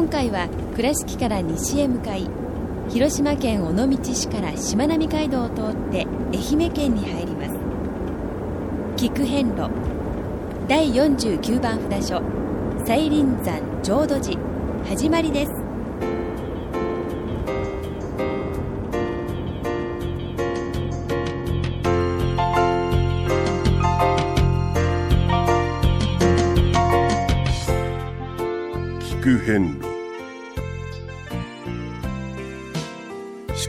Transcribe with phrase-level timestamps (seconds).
[0.00, 2.26] 今回は倉敷から西へ向かい
[2.88, 7.50] 広島県尾道市からしまなみ海道を通って愛媛県に入ります。
[8.96, 9.68] 菊遍路
[10.66, 12.22] 第49番札所
[12.86, 14.40] 西林山浄土寺
[14.86, 15.59] 始まりです。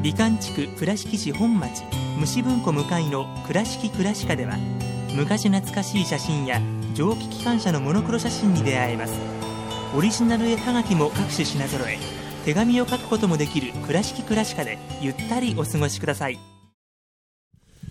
[0.00, 1.82] 美観地区倉敷市本町
[2.18, 4.56] 虫文庫向かいの「倉敷倉歯科」では
[5.14, 6.60] 昔懐かしい写真や
[6.94, 9.14] 蒸気機関車のモノクロ写真に出会えます。
[9.94, 11.98] オリジナル絵はがきも各種品揃え
[12.44, 16.38] 手紙を書くこともできる「倉敷倉歯科」でゆったりお過ごしください。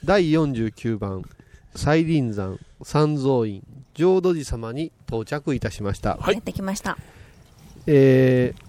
[0.04, 1.22] 第49番
[1.76, 3.62] 西林山三蔵院
[3.94, 6.98] 浄土寺様に到着いたしました、やってきました。
[7.86, 8.61] えー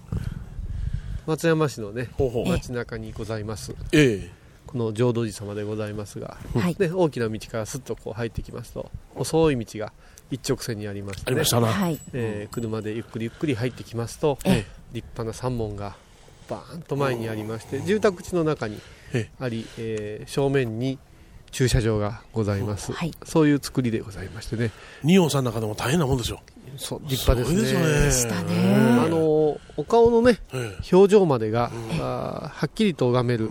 [1.25, 2.49] 松山市のねほうほう。
[2.49, 3.75] 街中にございます。
[3.91, 4.29] え
[4.67, 6.75] この浄土寺様でございますが、はい。
[6.79, 9.93] ね、大きな道からすっとこう入ってきますと細い道が
[10.31, 11.25] 一直線にありまして、ね。
[11.27, 11.99] ありましたな、はい。
[12.13, 15.95] えー車でゆっくりゆっくり入ってきますと、え立派な山門が
[16.49, 18.79] バーンと前にありまして住宅地の中に
[19.13, 20.97] えあり、えー正面に
[21.51, 23.11] 駐車場がございます、はい。
[23.25, 24.71] そういう作りでございましてね。
[25.03, 26.41] 二葉さんの中でも大変なもんですよ
[26.73, 27.45] 立派で
[28.11, 28.31] すね。
[28.43, 28.75] ね。
[28.99, 29.32] あの
[29.77, 33.49] お顔のねえ表情までが、あーはっきりと拝める、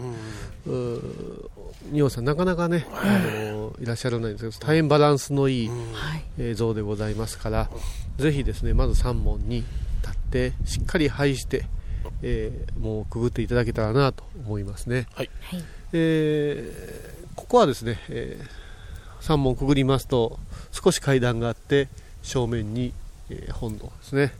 [0.67, 1.51] えうん
[1.91, 3.19] 仁王さんなかなかね、あ
[3.53, 5.75] のいらっしゃらないんですけど大変バランスのいいは
[6.17, 7.69] い映像でございますから
[8.19, 9.65] ぜひですねまず三門に
[10.03, 11.67] 立ってしっかり拝して、
[12.23, 15.31] えーもうくぐっていただけたらなと思いますね、はい。
[15.43, 18.63] はいえーここはですね、えー
[19.21, 20.39] 三門くぐりますと
[20.73, 21.89] 少し階段があって
[22.23, 22.93] 正面に、
[23.31, 24.33] えー本堂ですね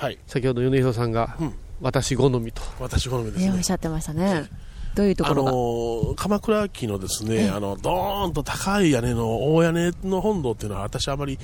[0.00, 0.18] はい。
[0.26, 1.54] 先ほど米広さんが、うん。
[1.82, 2.62] 私好みと。
[2.78, 3.50] 私好みですね。
[3.50, 4.48] ねおっしゃってましたね。
[4.94, 11.42] どういうところが、あのー鎌倉期のですね、あのドーンと高い屋根の大屋根の本堂っていうのは私あまり好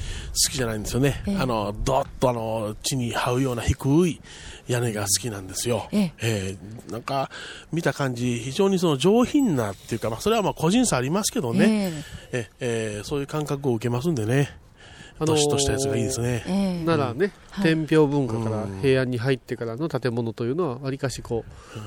[0.50, 1.36] きじゃないんですよね、ええ。
[1.36, 4.20] あのドッとあの地に這うような低い
[4.66, 6.12] 屋根が好きなんですよ、ええ。
[6.22, 6.56] え
[6.88, 6.92] え。
[6.92, 7.30] なんか
[7.72, 11.92] 見た感じ非常にその上品なっていうか、まあ、それはまあ個人差ありますけどね、
[12.32, 14.56] えええそういう感覚を受けますんでね
[15.18, 16.80] あのーどとしたやつがいいですね、ええ。
[16.82, 17.64] え奈良ね、はい。
[17.64, 18.80] 天平文化からうん。
[18.80, 21.44] 平安に入ってからの建物というのはわりかしこ
[21.74, 21.78] う,、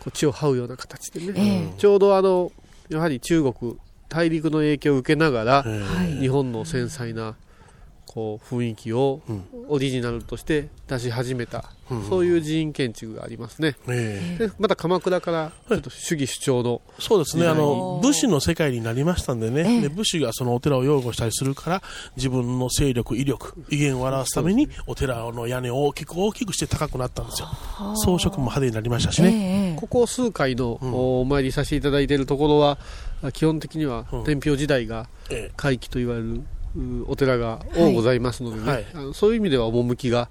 [0.00, 2.52] こう地を這うような形でね、えちょうどあの
[2.88, 3.76] やはり中国
[4.08, 5.64] 大陸の影響を受けながら、
[6.20, 7.34] 日本の繊細な
[8.16, 9.44] こう雰囲気をうん。
[9.68, 12.08] オリジナルとして出し始めた、うん。
[12.08, 14.46] そういう寺院建築がありますね、ええ。
[14.46, 19.80] でまた鎌倉からちょっと主義主張の、そうですね、あの武士の世界になりましたんでね、ええ。
[19.82, 21.82] で武士がそのお寺を擁護したりするから、
[22.16, 27.48] 自分の勢力、威力、威厳を表すために、お寺の屋根を大きく大きくして高くなったんですよ、
[27.96, 30.94] 装飾も派手になりましたしえね、えここ数回の、うん。
[30.94, 32.78] おお参りさせていただいているところは
[33.32, 34.24] 基本的にはうん。
[34.24, 36.44] 天平時代がえ回帰と言われるう
[37.06, 38.86] お寺が多ございますのでね、はい。
[38.94, 40.28] あのそういう意味では趣が、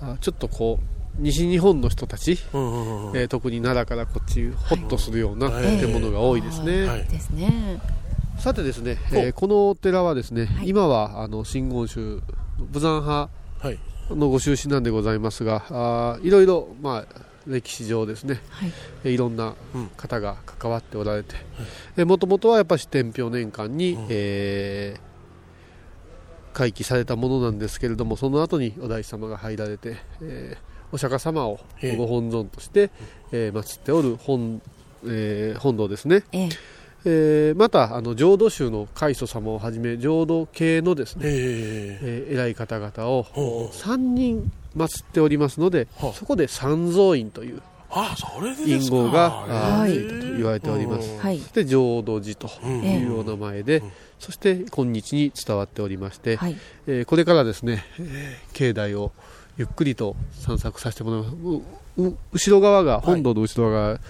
[0.00, 3.16] あちょっとこう西日本の人たち、えうんうんうん。
[3.16, 5.78] えー特に奈良からこっちホッとするようなはい。
[5.78, 7.04] 建物が多いですね、はい。
[7.04, 7.80] ですね。
[8.38, 10.68] さてですね、えーこのお寺はですね、はい。
[10.68, 12.20] 今はあの真言宗
[12.72, 13.78] 武山派はい。
[14.10, 18.72] のご出身なんでございますがあーいろいろ、まあ、歴史上ですね、はい。
[19.04, 19.54] えいろんな
[19.96, 25.13] 方が関わっておられてもともとはやっぱし天平年間に、えー
[26.54, 31.96] 開基されたものなんですけれどもその後にお大師様が入られて、えーお釈迦様をええ。
[31.96, 32.90] ご本尊として、
[33.32, 34.62] えー祀っておる本,、
[35.04, 36.48] えー本堂ですね、ええ。
[37.04, 47.62] えーまたあの浄土宗の開祖様をはじめ浄土系のですね、ええー偉い方々をほう3人祀っておりますのではあそこで三蔵院という
[48.66, 49.44] 隠語が
[49.86, 53.82] ついたと言われております、はいで浄土寺というお名前で、
[54.18, 56.56] そして今日に伝わっておりまして、はい。
[56.86, 59.12] えーこれからですね、えー境内を
[59.56, 61.36] ゆっくりと散策させてもらいます
[62.32, 64.00] 後ろ側が本堂の後ろ側が、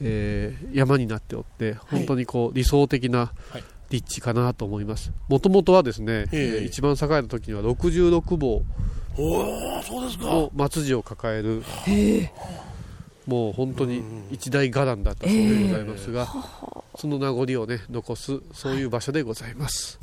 [0.00, 3.64] えー山になっておって本当にこう理想的なはい。
[3.90, 5.12] 立地かなと思います。
[5.28, 6.56] もともとはですね、ええ。
[6.56, 8.62] えー一番栄えた時には66房
[9.16, 11.62] の末寺を抱える。
[13.26, 16.26] もう本当に一大伽藍だったそうでございますが、
[16.96, 19.98] その名残をね残すそういう場所でございます、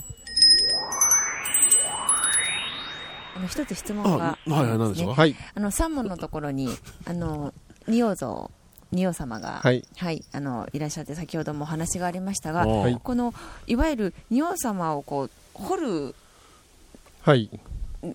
[3.36, 4.24] あの一つ質問あが
[4.54, 5.36] はいはい何ですかはい。
[5.56, 6.70] あの三門のところに
[7.06, 7.54] あの
[7.88, 8.52] 仁王像
[8.92, 9.84] 仁王様が、はい
[10.34, 13.00] あのいらっしゃって先ほどもお話がありましたが、はい。
[13.02, 13.34] この
[13.68, 16.16] いわゆる仁王様をこう掘る
[17.22, 17.50] はい。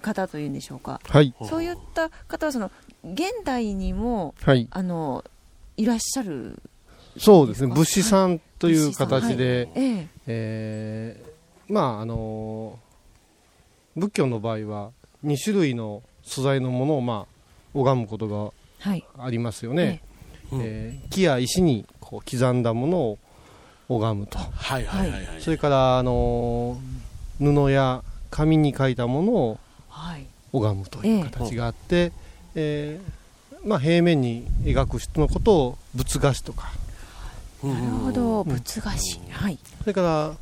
[0.02, 1.32] 方というんでしょうか、はい。
[1.48, 2.70] そういった方はその
[3.04, 4.68] 現代にもはい。
[4.70, 5.24] あの
[5.78, 6.60] いらっしゃる
[7.18, 7.68] そうですね。
[7.74, 10.08] 物資さんという形で、ええ。
[10.26, 14.90] えーまああのー仏教の場合は
[15.24, 19.04] 2種類の素材のものをまあ拝むことがはい。
[19.18, 20.02] ありますよね、
[20.52, 23.18] うんえー木や石にこう刻んだものを
[23.88, 24.38] 拝むと。
[24.38, 25.40] はいはいはいはい。
[25.40, 29.58] それから、あのー布や紙に書いたものを
[29.88, 30.26] はい。
[30.52, 32.12] 拝むという形があって、
[32.54, 36.85] えーまあ、平面に描く人のことを仏画師とかうん
[37.74, 38.44] なるほど。
[38.44, 39.58] 仏画師はい。
[39.80, 40.32] それから、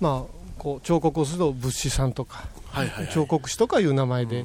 [0.00, 3.12] まあ、こう彫刻をすると仏師さんとかはいはいはい。
[3.12, 4.44] 彫刻師とかいう名前で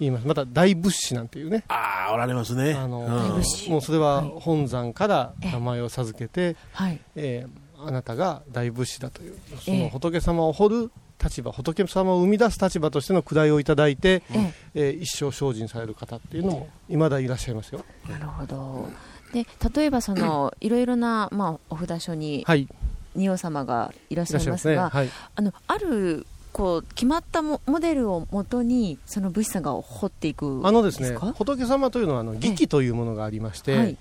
[0.00, 1.64] 言います、また大仏師なんていうね。
[1.68, 2.74] ああおられますね。
[2.74, 3.70] あのうん。
[3.72, 4.32] もうそれははい。
[4.40, 7.00] 本山から名前を授けて、はい。
[7.16, 9.74] えーあなたが大仏師だというそえ。
[9.74, 10.90] えの仏様を掘る
[11.22, 14.90] 立場仏様を生み出す立場としての位をいただいて、ええ。
[14.90, 17.84] ー一生精進される方っていうのもいまだいらっしゃいますよ。
[18.08, 18.88] えなるほど
[19.34, 22.62] で例えばそのいろいろな、まあ、お札所にはい。
[22.62, 22.68] い
[23.16, 24.76] 仁王様がいらっしゃいいますすね。
[24.76, 25.10] はい。
[25.36, 33.96] あのあるこう決まったモモデルをもとにその仏師さんが掘っていくあのですねか仏様というのはあの儀器というものがありまして、はい。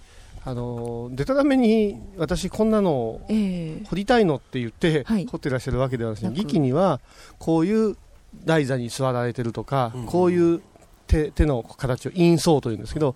[0.45, 3.85] あのでたらめに私こんなのをええ。
[3.85, 5.25] 掘りたいのって言って、はい。
[5.25, 6.21] 掘ってらっしゃるわけではなく。
[6.21, 6.99] て儀器には
[7.39, 7.95] こういう
[8.45, 10.05] 台座に座られてるとか、うん。
[10.05, 10.61] こういう
[11.07, 13.15] 手手の形を陰相というんですけど、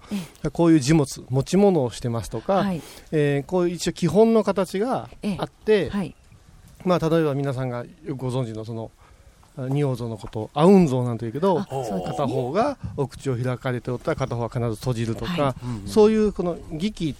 [0.53, 2.81] こういう事物持ち物をしてますとか、はい。
[3.11, 6.15] えーこういう一応基本の形があって、はい。
[6.85, 8.91] まあ、例えば皆さんがよくご存知のその
[9.57, 11.65] あ仁王像のことを阿雲像なんていうけどね。
[12.05, 15.87] 片方がお口を開かれておったら片方は必ず閉じるとか、はうん。
[15.87, 17.15] そういうこの儀器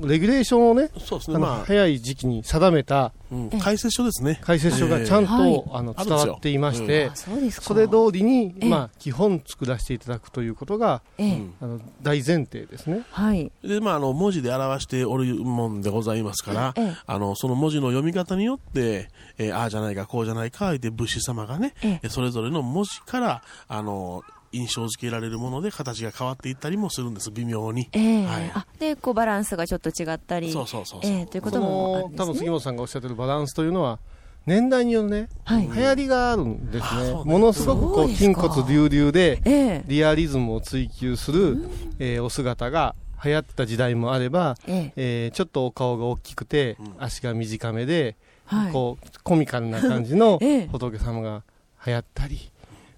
[0.00, 1.34] レギュレーションをねそうですあ。
[1.34, 3.50] のねま早い時期に定めたあうん。
[3.50, 4.38] 解説書ですね。
[4.42, 5.64] 解説書がちゃんと、はい。
[5.72, 7.66] あの伝わっていまして、うですか。
[7.66, 8.68] それ通りに、ええ。
[8.68, 11.36] まあ、基本作らせていただくということがええ。
[11.36, 13.02] うんあの大前提ですね。
[13.10, 13.50] はい。
[13.62, 16.96] でまあ、あの文字で表しておるもんでございますから、ええ。
[17.06, 19.08] あのその文字の読み方によって、
[19.38, 21.88] えーああじゃないかこうじゃないかで仏師様がね、え。
[21.88, 27.30] ええそれぞれの文字からあの印象付けられるもので形が変わっていったりもするんです。
[27.30, 28.24] 微妙に、ええ。
[28.26, 28.50] はい。
[28.54, 30.52] あでこうバランスがちょっと違ったり。
[30.52, 31.10] そうそうそうそう。
[31.10, 32.18] ええということそもあるんですね。
[32.18, 33.98] の多分杉本さんがおっしゃってるバランスというのは
[34.46, 35.62] 年代によるね、はい。
[35.66, 37.02] 流行りがあるんですね。
[37.10, 37.24] うね。
[37.24, 39.84] ものすごくこう筋骨隆々でええ。
[39.86, 44.92] リアリズムを追求する、えーお姿が流行った時代もあれば、ええ。
[44.96, 46.94] えーちょっとお顔が大きくて、うん。
[46.98, 48.72] 足が短めで、はい。
[48.72, 50.66] こうコミカルな感じの ええ。
[50.68, 51.42] 仏様が
[51.84, 52.50] 流行ったり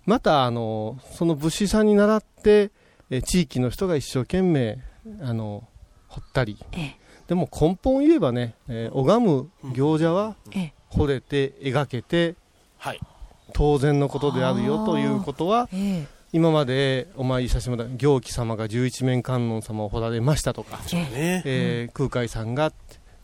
[0.08, 2.70] またあのその仏師さんに倣って、
[3.10, 4.78] えー地域の人が一生懸命
[5.20, 5.68] あの
[6.08, 6.56] 掘ったり。
[6.72, 6.96] ええ。
[7.26, 10.72] でも根本を言えばね、えー拝む行者はええ。
[10.88, 12.36] 掘れて描けて
[12.78, 13.00] はい。
[13.52, 16.06] 当然のことであるよということはええ。
[16.32, 21.00] 今までお参りさせてもらった行基様が十一面観音様を掘られましたとか、ええ。
[21.00, 21.42] ね。
[21.44, 22.72] えー空海さんが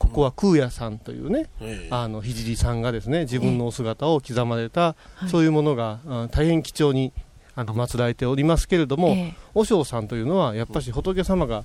[0.04, 1.88] ここは空也さんというね、ええ。
[1.90, 4.80] あの聖さんがですね自分のお姿を刻まれた、
[5.14, 7.12] はいそういうものが、あ大変貴重に
[7.56, 9.34] あの祀られておりますけれども、ええ。
[9.54, 11.64] 和尚さんというのはやっぱし仏様が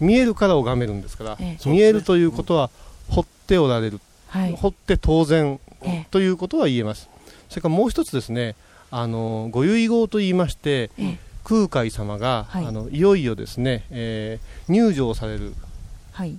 [0.00, 1.68] 見えるから拝めるんですから、ええ。
[1.68, 2.70] 見えるということは
[3.08, 4.52] 掘っておられる、はい。
[4.52, 6.06] 掘って当然ええ。
[6.10, 7.08] ということは言えます。
[7.48, 8.54] それからもう一つですね
[8.90, 11.18] あのご遺言と言いまして、ええ。
[11.44, 15.54] 空海様が、はい、あのいよいよですね、えー、入場される、はい、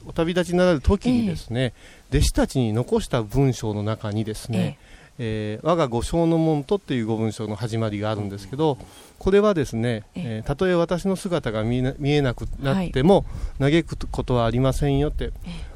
[0.06, 1.74] お旅立ちになられる時にですね、
[2.12, 4.78] えー、弟子たちに残した文章の中にですね、
[5.18, 8.78] えー、えー、我が五章の門とっていうご文章の始まりがあるんですけど、
[9.20, 13.26] これはですね、えー、たとえ私の姿が見えなくなっても、
[13.60, 15.32] はい、嘆くことはありませんよって、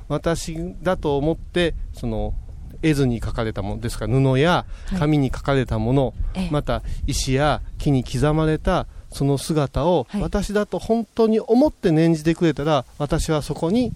[0.07, 2.33] 私だと思ってその
[2.81, 4.65] 絵図に描かれたものですから布や
[5.00, 13.93] 紙に描かれたもの、はい、また石や木に刻まれたその姿を私だと本当に思って念じてくれたら私はそこに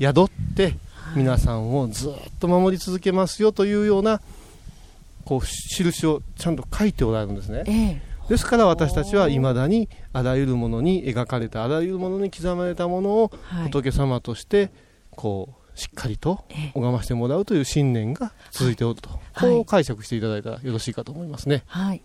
[0.00, 0.76] 宿って
[1.14, 4.22] 皆さんをずっと守り続けますよというような
[5.26, 7.64] こう印をちゃんと書いておられるんですね。
[7.66, 13.32] ええ、ですから私たちはいまだにあらゆるものに描かれたあらゆるものに刻まれたものを
[13.70, 14.70] 仏様として
[15.10, 16.42] こうしっかりと
[16.74, 21.64] 拝ましてもらうという信念が続いておると、はい、こう解釈していただいたらよろしいかと思いますね。
[21.66, 22.00] はい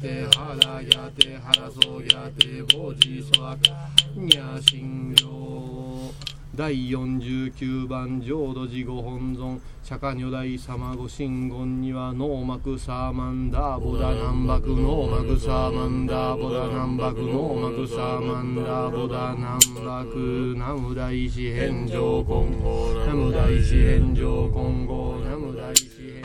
[0.00, 6.10] て腹やて腹そうやて坊じそらかにゃ心療
[6.54, 26.22] 第49番浄土寺ご本尊釈迦如来様ご神言にはノーマクサーマンダーボダナンバクノーマクサーマンダーボダナンバクノーマクサーマンダーボダナンバクナム大師返上今後ナム大師返上今後ナム大師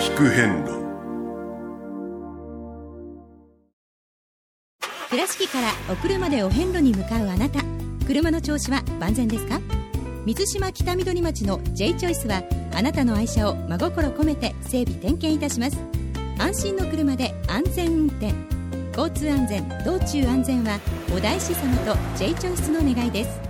[0.00, 0.72] 聞く遍路。
[5.10, 7.60] 倉敷からお車でお遍路に向かうあなた。
[8.04, 9.60] 車の調子は万全ですか？
[10.26, 12.42] 水島北緑町の J チョイスは
[12.74, 15.78] あなたの愛車を真心込めて整備点検いたします。
[16.40, 18.34] 安心の車で安全運転。
[18.96, 20.78] 交通安全道中安全は
[21.12, 23.40] お大師様と J チョイスの願いです。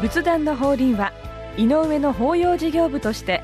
[0.00, 1.12] 仏壇の法輪は
[1.56, 3.42] 井上の法要事業部として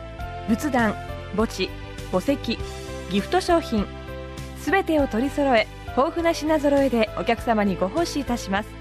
[0.49, 0.95] 仏壇
[1.35, 1.69] 墓地
[2.12, 2.59] 墓石
[3.11, 3.87] ギフト商品
[4.59, 8.79] すべてを取り揃え豊富な品揃えでお客様にご奉仕いたします。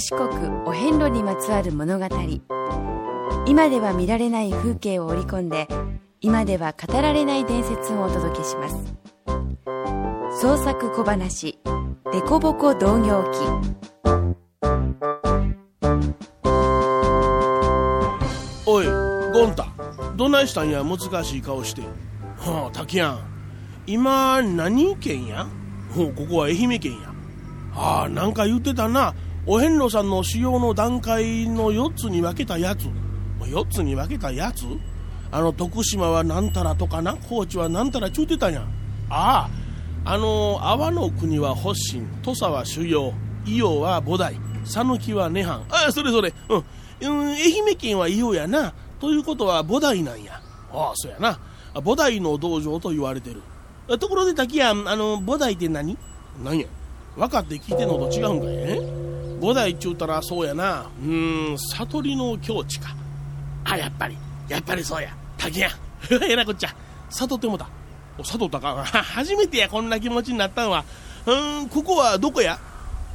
[0.00, 0.28] 四国
[0.64, 2.06] お遍路にまつわる物語。
[3.46, 5.68] 今では見られない風景を織り込んで
[6.22, 8.76] 今では語られない伝説をお届けします。
[10.40, 11.58] 創作小話
[12.12, 13.40] 「デコボコ同業記」
[18.66, 19.66] おいゴンタ
[20.16, 21.82] どないしたんや難しい顔して。
[22.38, 23.20] はあ滝やん。
[23.86, 25.46] 今何県や？
[25.94, 27.12] ほうここは愛媛県や。
[27.74, 29.14] ああなんか言ってたな。
[29.46, 32.86] お遍路さんの使用の段階の4つに分けたやつ。
[33.40, 34.64] 4つに分けたやつ？
[35.32, 37.16] あの徳島はなんたらとかな？
[37.28, 38.66] 高知はなんたらちゅうてたんや？
[39.08, 39.50] ああ。
[40.12, 42.06] あの阿波の国は発信。
[42.22, 43.12] 土佐は修行。
[43.46, 44.38] 伊予は菩提。
[44.64, 45.62] 讃岐は涅槃。
[45.70, 46.32] ああそれそれ。
[46.48, 48.74] うん、うん、愛媛県は伊予やな。
[49.00, 50.40] ということは菩提なんや。
[50.72, 51.40] ああそうやな。
[51.74, 53.42] 菩提の道場と言われてる。
[53.98, 55.96] ところで滝やあの菩提って何？
[56.44, 56.68] 何や？
[57.16, 58.48] 分かって聞いてんのと違うんかい？
[58.50, 59.09] え？
[59.40, 60.86] 五代っちゅうたらそうやな。
[61.02, 62.94] うん悟りの境地か。
[63.64, 64.16] あやっぱり。
[64.48, 65.14] やっぱりそうや。
[65.38, 65.72] 滝やん。
[66.24, 66.74] えらこっちゃ。
[67.08, 67.68] 悟ってもた。
[68.18, 68.84] お悟ったか。
[68.84, 70.84] 初めてやこんな気持ちになったんは。
[71.26, 72.58] うんここはどこや？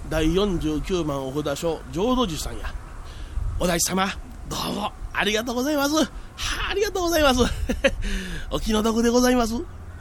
[0.09, 2.73] 第49番お札所浄土寺さんや。
[3.59, 4.07] お大師様
[4.49, 4.91] どうも。
[5.13, 5.95] ありがとうございます。
[5.95, 6.05] は
[6.69, 7.39] ありがとうございます。
[8.51, 9.53] お気の毒でございます。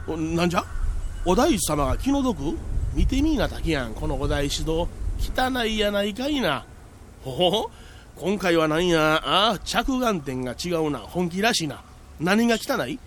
[0.07, 0.63] なんじゃ？
[1.25, 2.57] お大師様が気の毒？
[2.93, 3.93] 見てみいな滝やん。
[3.93, 4.87] このお大師堂。
[5.19, 6.65] 汚いやないかいな。
[7.23, 7.71] ほほ
[8.15, 10.99] 今回は何や、ああ、着眼点が違うな。
[10.99, 11.83] 本気らしいな。
[12.19, 12.99] 何が汚い？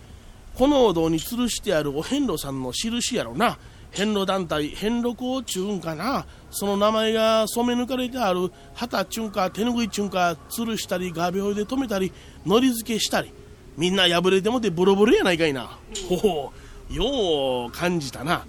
[0.54, 3.58] このお堂に吊るしてあるお遍路さんの印やろな。
[3.90, 6.26] 遍路団体、遍路校ちゅうんかな。
[6.50, 12.12] その名前が染め抜かれてある旗ちゅんか手ぬぐいちゅんか吊るしたり画鋲で留めたり、
[12.44, 13.32] のり付けしたり。
[13.78, 15.78] みんな破れてもてボロボロやないかいな。
[16.08, 16.52] ほほ
[16.90, 18.44] よう感じたな。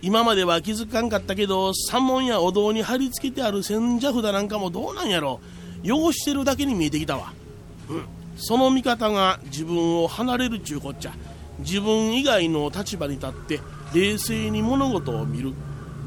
[0.00, 5.40] 今までは気づかんかったけど山門やお堂に貼り付けてある千社札なんかもどうなんやろ。
[5.84, 7.32] 汚してるだけに見えてきたわ、
[7.88, 8.04] うん、
[8.36, 11.12] その見方が自分を離れるちゅうこっちゃ。
[11.60, 13.60] 自分以外の立場に立って
[13.92, 15.52] 冷静に物事を見る。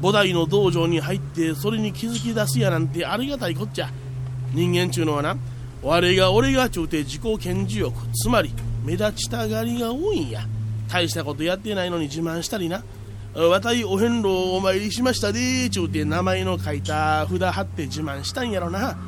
[0.00, 3.90] 菩提の道場に入ってそれに気づき出すやなんてありがたいこっちゃ。
[4.54, 5.36] 人間ちゅうのはな
[5.82, 7.94] 我が俺がちゅうて自己顕示欲。
[8.14, 8.52] つまり
[8.84, 10.46] 目立ちたがりが多いんや。
[10.88, 12.82] 大したことやってないのに自慢したりな。
[13.34, 18.98] わたいお遍路をお参りしましたでちゅうて名前の書いた札貼って自慢したんやろな。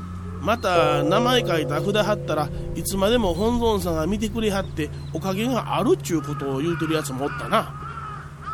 [0.40, 7.74] また名前書いた札貼ったらいつまでも本尊さんが見てくれはっておかげがあるっちゅうことを言うてるやつもおったな。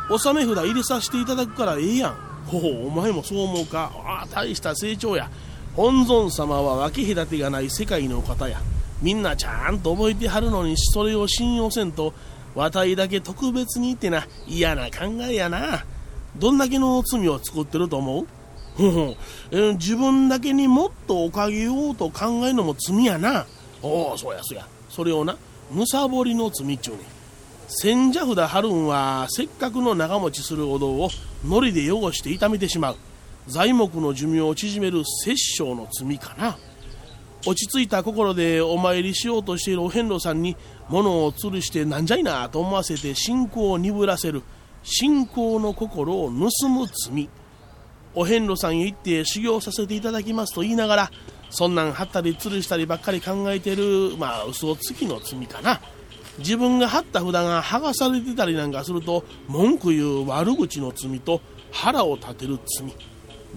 [0.09, 2.15] 納め札入れさせていただくからええやん。
[2.45, 3.91] ほほお前もそう思うか。
[4.05, 5.29] ああ大した成長や。
[5.75, 8.59] 本尊様は分け隔てがない世界の方や
[9.01, 12.13] みんなちゃんと覚えてはるのにそれを信用せんと
[12.55, 15.85] わたいだけ特別にってな嫌な考えやな。
[16.37, 18.27] どんだけの罪を作ってると思う？
[19.51, 23.45] え自分だけにもっとおかげようと考えるのも罪やな。
[23.81, 24.67] おおそうやそうや。
[24.89, 25.37] それをな
[25.71, 27.03] むさぼりの罪っちゅうね
[27.67, 31.09] 千社札貼るんはせっかくの長持ちするお堂を
[31.43, 32.97] 糊で汚して傷めてしまう。
[33.47, 36.57] 材木の寿命を縮める殺生の罪かな。
[37.45, 40.55] 落ち着いた心でお参りしようとしているお遍路さんに
[40.89, 44.43] 物を吊るしてなんじゃいなと思わせて信仰を鈍らせる
[44.83, 47.29] 信仰の心を盗む罪。
[48.13, 51.11] お遍路さんへ行って修行させていただきますと言いながら
[51.49, 55.81] そんなん貼ったり吊るしたりばっかり考えてるまあ嘘つきの罪かな。
[56.37, 62.93] 自分が貼った札が剥がされてたりなんかすると文句言う悪口の罪と腹を立てる罪。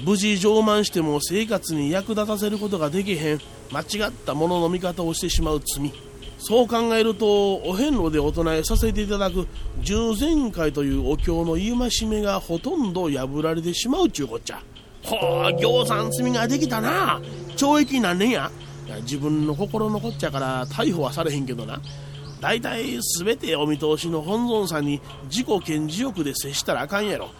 [0.04, 3.40] 無事上満しても生活に役立たせることができへん。
[3.74, 5.92] 間違ったものの見方をしてしまう罪。
[6.38, 9.46] そう考えるとお遍路でお唱えさせていただく
[9.80, 14.62] 十全会というお経の戒めがほとんど破られてしまうちゅうこっちゃ。
[15.02, 15.16] ほ
[15.48, 17.20] う行さん罪ができたな。
[17.56, 18.50] 懲役何年や
[19.02, 21.80] 自分の心のこっちゃから逮捕はされへんけどな。
[22.40, 27.30] 大体全てお見通しの本尊さんに自己顕示欲で接したらあかんやろ。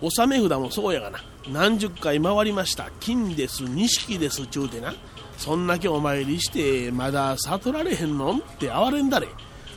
[0.00, 1.18] 納め札もそうやがな。
[1.52, 2.90] 何十回回りました。
[3.00, 4.94] 金です錦ですちゅうてな。
[5.36, 9.28] そんだけお参りしてまだ悟られへんのんって哀れんだれ。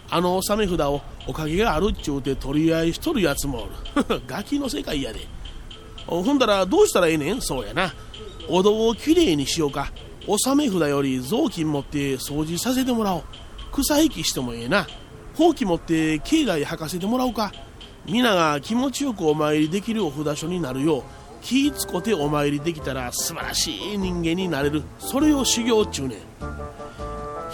[0.09, 4.21] あの納め札をおかげがあるっちゅうて取り合いしとるやつもおる。
[4.27, 5.27] ガキの世界やで。
[6.05, 7.41] ほんだらどうしたらええねん？
[7.41, 7.93] そうやな。
[8.47, 9.91] お堂をきれいにしようか。
[10.25, 13.23] 納め札より雑巾持って掃除させてもらおう。
[13.73, 14.87] 草引きしてもええな。
[15.35, 17.51] ほうき持って境内履かせてもらおうか。
[18.05, 21.03] 皆が気持ちよくお参りできるお札所になるよう
[21.47, 24.83] 気ぃつこてお参りできたら素晴らしい人間になれる。
[24.99, 26.15] それを修行っちゅうね。
[26.15, 26.19] ん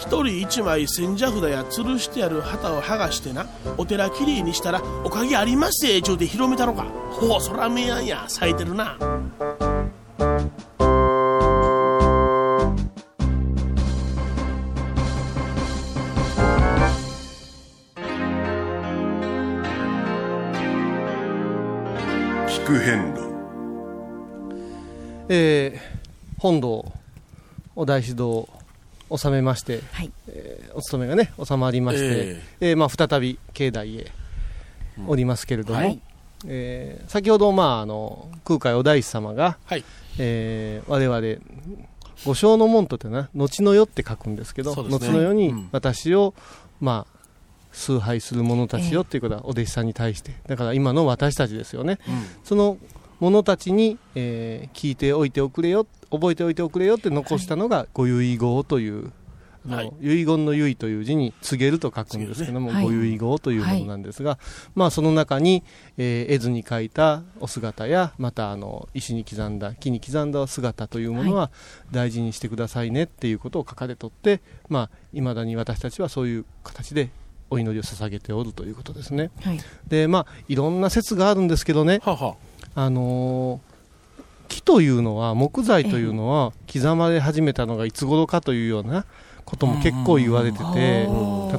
[0.00, 3.46] 一人一枚千社札や吊るしてある旗を剥がしてな
[3.78, 6.86] お寺きれいにしたらおかげありますえちゅうて広めたのか。
[7.12, 8.24] ほうそらめやんや。
[8.26, 8.98] 咲いてるな。
[22.48, 23.13] 聞く遍路
[25.28, 26.92] えー、本堂
[27.76, 28.48] お大師堂を
[29.16, 34.10] 収めまして、はい、えー、お勤めがね収まりまして、えー、えー、まあ、再び境内へ
[35.06, 36.00] おりますけれども、うんはい、
[36.46, 39.84] えー、先ほど、まあ、あの空海お大師様が、はい、
[40.18, 41.42] えー、我々
[42.24, 46.34] 五正の門とってな後の世って書くんですけど、ね、後の世に私を、
[46.80, 47.14] うん、まあ
[47.72, 50.32] 崇拝する者たちよっていうことはお弟子さんに対して。
[50.46, 52.78] だから今の私たちですよね、うん、その
[53.20, 59.10] 者たちに、えー、聞いておいておくれよ覚えておいておくれよって残したのがご遺言という、
[59.68, 64.38] はい、遺言の遺という字に告げると書くんですけども、ね、ご遺言というものなんですが、はい、
[64.74, 65.64] まあ、その中に、
[65.96, 71.50] えー、絵図に描いたお姿やまたあの石に刻んだ木に刻んだ姿というものは
[71.90, 77.10] 大事にしてくださいねっていうことを書かれとっていまあ、未だに私たちはそういう形で
[77.50, 79.30] お祈りを捧げておるということですね。
[79.42, 82.00] はい、でまあいろんな説があるんですけどね。
[82.02, 82.36] はは
[82.74, 82.90] あ。
[82.90, 89.04] のー、木というのは木材というのは刻まれ始めたのがいつ頃かというような
[89.44, 90.64] ことも結構言われてて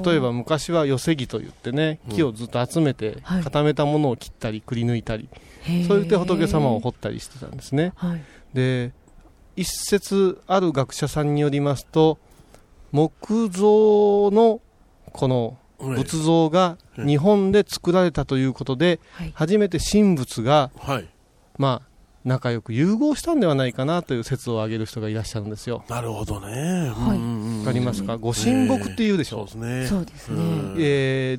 [0.04, 5.30] 例えば昔は寄せ木といってね木をずっと集めて固めたものを切ったりくり抜いたり、
[5.88, 7.94] そう言って仏様を彫ったりしてたんですね。
[8.54, 8.92] で
[9.56, 12.18] 一説ある学者さんによりますと
[12.92, 14.60] 木造の
[15.12, 15.58] この
[15.94, 19.00] 仏像が日本で作られたということで、
[19.34, 20.72] 初めて神仏が、
[21.58, 21.88] まあ、
[22.24, 25.86] 仲良く融合したんではないかなという説を挙げる人がいらっしゃるんですよ。
[25.88, 26.90] なるほどね。
[26.90, 27.60] はい。
[27.60, 28.18] わかりますか？
[28.18, 29.46] ご神木っていうでしょ？
[29.46, 29.86] そうね。
[29.86, 30.42] そうですね。
[30.80, 31.38] え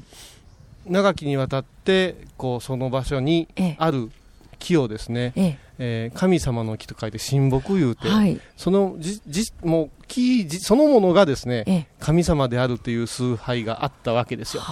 [0.86, 4.12] ー、長きにわたってこうその場所にある
[4.58, 5.58] 木をですね、ええ。
[5.78, 14.62] えー、神様の木と書いて神木言うて、はい、そのじじもう木そのものがですね、え神様であるという崇拝があったわけですよ。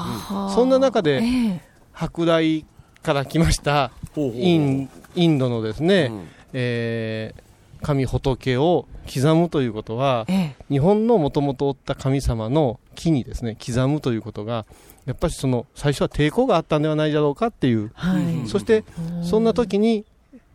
[0.55, 1.61] そんな中で、え、
[1.93, 2.65] 舶来
[3.03, 14.65] から来ましたインインドのですね、うん、えー、神仏を刻むということは、ええ、日本のもともとおった神様の木にですね刻むということが
[15.07, 18.85] やっぱりその最初は抵抗があったんではないだろうかっていう、はい、そして
[19.23, 20.05] そんな時に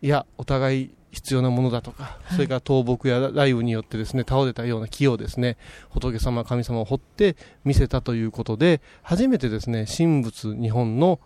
[0.01, 5.57] いやお互い必要なものだとか、はい、それから倒木や雷雨によってですね倒れたような木をですね
[5.89, 11.19] 仏様神様を掘って見せたということで初めてですね神仏日本の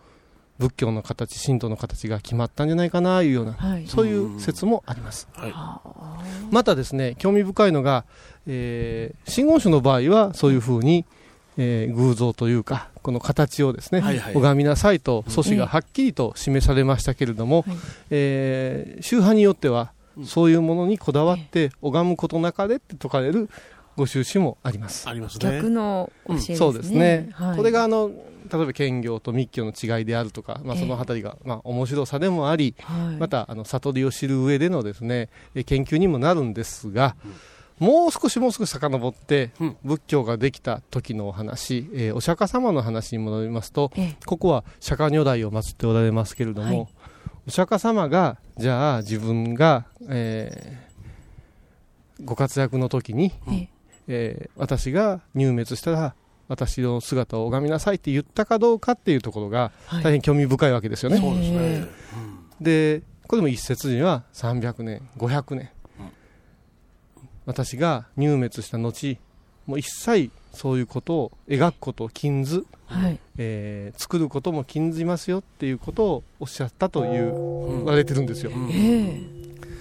[0.58, 8.04] 仏教の形神道の形が決まったんじゃないかなというような、はい、そういう説もあります、はい、またですね興味深いのが、
[8.46, 11.04] えー、真言宗の場合はそういうふうに、
[11.56, 17.64] えー、偶像というかこの形をですね、はいはい、拝みなさいと祖師がはっきりと示されましたけれども、
[18.10, 19.92] えー、宗派によっては
[20.24, 23.48] そういうものにこだわって拝むことなかれって説かれる
[23.96, 25.08] ご収支もあります。
[25.08, 25.52] ありますね。
[25.56, 26.56] 逆の教えですね。
[26.56, 27.28] そうですね。
[27.32, 28.10] はい、これがあの
[28.52, 32.74] 例えば兼業と密教の違いであるとか、まあ、そのあたりが、まあ、面白さでもあり、
[33.18, 35.30] またあの悟りを知る上でのですね
[35.64, 37.16] 研究にもなるんですが、
[37.78, 39.50] もう少しもう少し遡って、
[39.82, 43.90] 仏教ができた時のお話、えー、お釈迦様の話に戻りますと、
[44.26, 46.88] ここは釈迦如来を祀っておられますけれども、はい、
[47.48, 53.32] お釈迦様がじゃあ自分が、えー、ご活躍の時に、
[54.06, 56.14] えー、私が入滅したら
[56.48, 61.18] 私の姿を拝みなさいって言ったかどうかっていうところが大変興味深いわけですよね。
[61.18, 61.86] そうですね、
[62.60, 65.83] でこれも一説には300年500年、うん、
[67.46, 69.18] 私が入滅した後
[69.66, 77.32] もう一切そういうことを描くことを禁ず、はい、えー、作ることも禁じますよっていうことをおっしゃったという
[77.68, 78.52] 言われてるんですよ。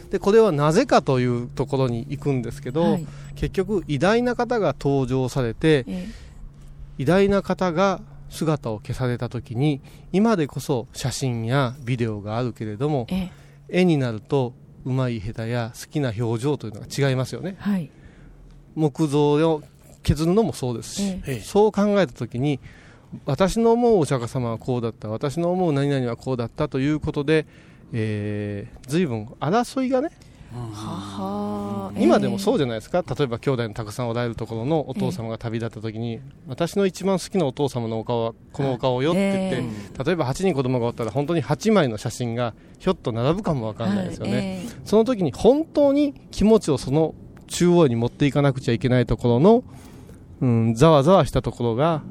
[0.10, 6.24] でこれはなぜかというところに行くんですけど、はい、結局偉大な方が登場されて、えー
[6.98, 13.08] 偉大な方が姿を消された時に今でこそ写真やビデオがあるけれども
[13.70, 14.54] 絵になると
[14.86, 17.90] うまい下手や好きな表情というのが違いますよね、はい、
[18.76, 19.64] 木造を
[20.04, 21.40] 削るのもそうですし、え。
[21.40, 22.60] そう考えた時に
[23.26, 27.46] 私の思うお釈迦様はこうだった私の思う何々はこうだったということで、
[27.94, 30.10] えー、随分争いがね
[32.00, 33.04] 今でもそうじゃないですか？
[33.08, 47.16] 例えば兄弟のたくさんおられるところのお父様が旅立った時に、私の一番好きなお父様のお顔はこのお顔よって言って、えー、例えば8人子供がおったら本当に8枚の写真がひょっと並ぶかもわかんないですよね、その時に本当に気持ちをその
[47.48, 49.64] 中央に持っていかなくちゃいけないところの、
[50.42, 52.04] うん、ざわざわしたところが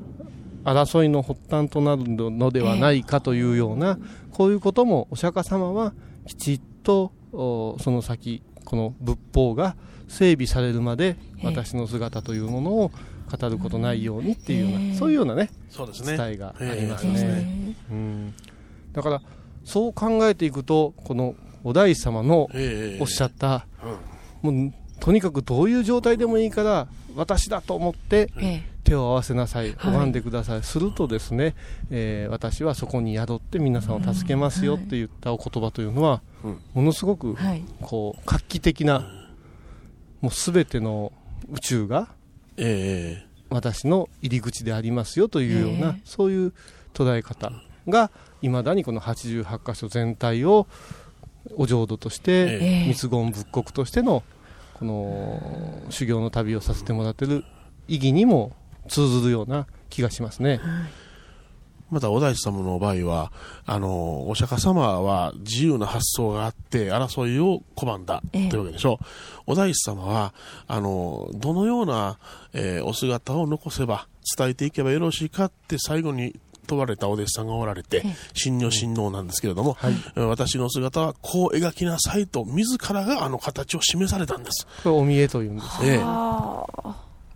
[0.65, 5.93] 争いの発端となるのではないかというような、えー、こういうこともお釈迦様は
[6.27, 9.75] きちっとその先この仏法が
[10.09, 12.91] 整備されるまで私の姿というものを
[13.31, 16.17] 語ることないようにっていうような、そういうようなねそうですね。
[16.17, 18.35] 伝えがありますね、うん、
[18.93, 19.23] だから
[19.65, 22.49] そう考えていくとこのお大師様の
[23.01, 23.67] おっしゃった、
[24.43, 28.31] もうとにかくどういう状態でもいいから私だと思って
[28.93, 31.55] 手を合わせなさい、拝んでください、するとですね、
[31.91, 36.21] えー、私はそこに宿って皆さんを助けますよって言ったお言葉というのは、
[36.75, 37.37] ものすごく
[37.81, 39.09] こう画期的な、
[40.21, 41.13] もうすべての
[41.51, 42.09] 宇宙が、
[42.59, 46.53] えー、私の入り口でありますよというような、えー、そういう
[46.93, 47.51] 捉え方
[47.89, 48.11] が
[48.43, 50.67] いまだにこの88箇所全体を
[51.57, 54.23] お浄土として、密言仏国としての
[54.75, 57.45] この修行の旅をさせてもらってる
[57.89, 58.53] 意義にも
[58.89, 60.61] 通ずるような気がしますね。
[61.93, 63.33] また、お大師様の場合は、
[63.67, 69.05] あの、お釈迦様は自由な発想があって、争いを拒んだというわけでしょう。
[69.05, 70.33] ええ、お大師様は、
[70.67, 72.19] あの、どのような、
[72.55, 78.03] えー、お姿を残せば、伝えていけばよろしいかって最後に問われたお弟子さんがおられて、
[78.43, 84.67] 神女神王なんですけれども、はい、私の姿はこう描きなさいと、自らがあの形を示されたんです。
[84.83, 86.01] これお見えというんですね。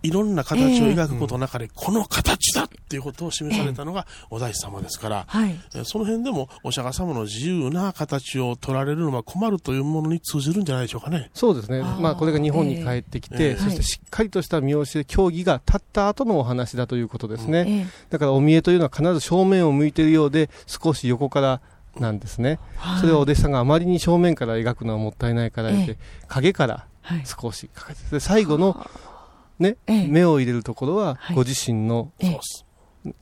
[0.07, 11.29] ええいろんな形を描くことの中で、この形だっていうことを示されたのがお大師様ですから、はい、その辺でもお釈迦様の自由な形を取られるのは困るというものに通じるんじゃないでしょうかね。
[11.33, 11.81] そうですね。
[11.81, 17.87] まあ、これが日本に帰ってきて、そしてしっかりとした見教え、競技が立った後のお話だということですね。
[18.09, 21.61] だからお見えというのは必ず正面を向いているようで、少し横から
[21.99, 26.85] なんですね、はい、それをお弟子さんがあまりに正面から描くのはもったいないからて、影から
[27.25, 28.85] 少しかけて、で最後の
[29.59, 32.39] ね、ええ、目を入れるところは、ご自身の、はい、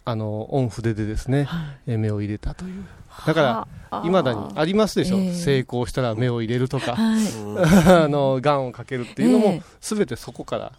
[0.03, 2.83] あの、オン筆でですね、はい、目を入れたという。
[3.25, 7.23] だから、いまだにありますでしょ、えー、成功したら目を入れるとか、はい、
[8.03, 10.73] あの、がんをかけるっていうのも、すべてそこから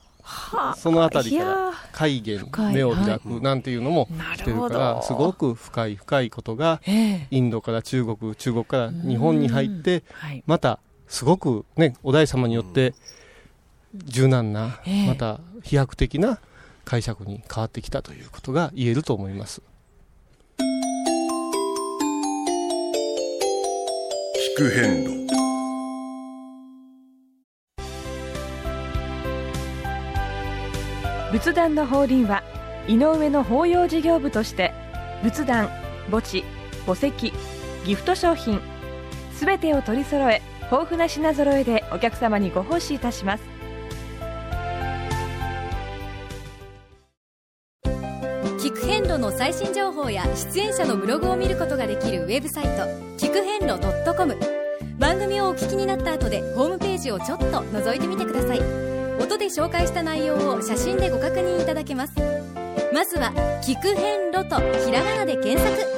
[0.76, 6.80] その辺りから海源目を開くなんていうのも来てるから、すごく深い深いことが
[7.30, 10.02] インドから中国中国から日本に入って、
[10.46, 12.94] またすごくねお大様によって
[14.04, 16.40] 柔軟な、また飛躍的な
[16.84, 19.62] 解釈に変わってきたということが言えると思います。
[24.56, 25.26] 聞く変路
[31.32, 32.42] 仏壇の法輪は
[32.88, 34.72] 井上の法要事業部として
[35.22, 35.68] 仏壇
[36.10, 36.44] 墓地
[36.86, 37.32] 墓石
[37.84, 38.60] ギフト商品
[39.34, 43.55] すべてを取り揃え豊富な品揃えでお客様にご奉仕いたします
[49.46, 52.82] 最新情報や出演者のブログを見ることができるウェブサイト
[53.16, 53.78] 聞く遍路
[54.16, 54.36] .com
[54.98, 58.60] 番組をお聞きになった後でホームページをちょっと覗いてみてください。
[59.22, 62.14] 音で紹介した内容を写真でご確認いただけます。
[62.92, 63.30] まずは
[63.62, 65.95] 「聞く遍路」とひらがなで検索。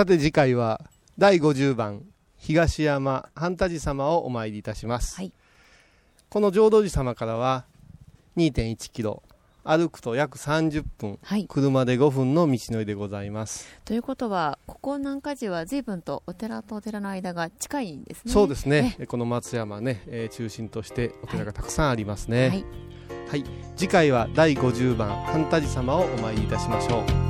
[0.00, 0.80] さて次回は
[1.18, 2.06] 第50番
[2.38, 5.32] 東山半田寺様をお参りいたします、はい、
[6.30, 7.66] この浄土寺様からは
[8.38, 9.22] 2.1キロ
[9.62, 13.68] 歩くと約30分、はい、車で5分の道のりでございます。
[13.84, 18.32] ということはここ南下寺は随分とお寺とお寺の間が近いんですね。
[18.32, 18.96] そうですね。
[19.06, 22.64] この松山ね、えー、中心としてお寺がたくさんありますね、はい、
[23.28, 23.44] はい、
[23.76, 27.29] 次回は第50番半田寺様をお参りいたしましょう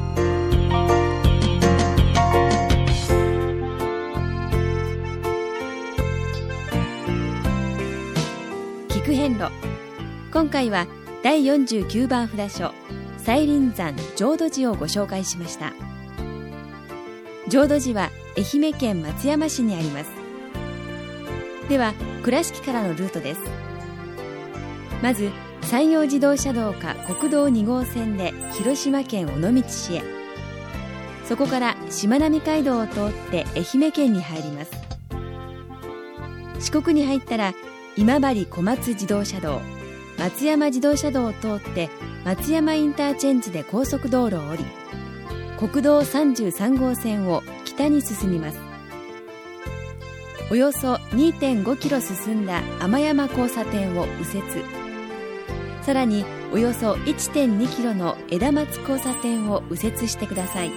[9.11, 9.51] 聞遍路。
[10.33, 10.87] 今回は
[11.25, 12.73] 第49番札所
[13.18, 15.73] 西林山浄土寺をご紹介しました。
[17.49, 20.11] 浄土寺は愛媛県松山市にあります。
[21.68, 21.92] では
[22.23, 23.40] 倉敷からのルートです。
[25.03, 30.03] まず山陽自動車道か国道2号線で広島県尾道市へ。
[31.25, 34.70] そこからしまなみ海道を通って愛媛県に入ります。
[36.61, 37.55] 四国に入ったら
[38.00, 39.60] 今治小松自動車道。
[40.16, 41.90] 松山自動車道を通って
[42.24, 44.64] 松山インターチェンジで高速道路を降り
[45.58, 48.58] 国道33号線を北に進みます。
[50.50, 54.64] およそ2.5キロ進んだ天山交差点を右折。
[55.82, 60.72] さらにおよそ1.2キロの枝松交差点を右折してください。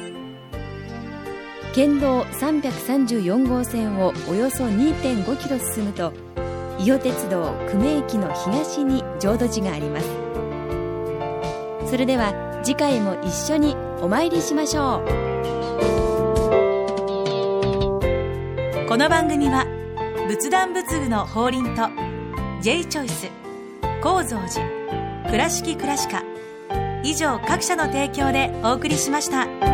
[1.73, 6.11] 県道334号線をおよそ2.5キロ進むと
[6.83, 10.07] 伊予鉄道久米駅の東に浄土寺があります
[11.89, 15.05] それでは次回も一緒にお参りしましょう
[18.89, 19.65] この番組は
[20.27, 21.89] 仏壇仏具の法輪と
[22.61, 23.29] J チョイス
[24.01, 26.21] 構造寺倉敷倉歯科
[27.05, 29.72] 以上各社の提供でお送りしました。